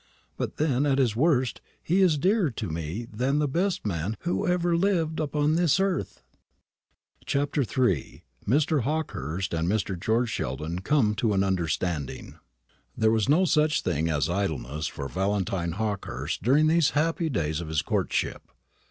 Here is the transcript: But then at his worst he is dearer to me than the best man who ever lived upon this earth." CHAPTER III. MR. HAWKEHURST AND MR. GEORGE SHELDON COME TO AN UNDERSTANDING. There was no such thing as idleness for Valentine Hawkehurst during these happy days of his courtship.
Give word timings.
But 0.35 0.57
then 0.57 0.87
at 0.87 0.97
his 0.97 1.15
worst 1.15 1.61
he 1.79 2.01
is 2.01 2.17
dearer 2.17 2.49
to 2.49 2.69
me 2.71 3.05
than 3.13 3.37
the 3.37 3.47
best 3.47 3.85
man 3.85 4.17
who 4.21 4.47
ever 4.47 4.75
lived 4.75 5.19
upon 5.19 5.53
this 5.53 5.79
earth." 5.79 6.23
CHAPTER 7.27 7.61
III. 7.61 8.23
MR. 8.47 8.81
HAWKEHURST 8.81 9.53
AND 9.53 9.67
MR. 9.69 9.99
GEORGE 9.99 10.31
SHELDON 10.31 10.79
COME 10.79 11.13
TO 11.13 11.33
AN 11.35 11.43
UNDERSTANDING. 11.43 12.39
There 12.97 13.11
was 13.11 13.29
no 13.29 13.45
such 13.45 13.83
thing 13.83 14.09
as 14.09 14.27
idleness 14.27 14.87
for 14.87 15.07
Valentine 15.07 15.73
Hawkehurst 15.73 16.41
during 16.41 16.65
these 16.65 16.89
happy 16.97 17.29
days 17.29 17.61
of 17.61 17.67
his 17.67 17.83
courtship. 17.83 18.49